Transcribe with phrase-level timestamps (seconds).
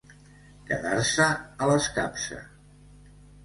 [0.69, 2.41] Quedar-se a l'escapça.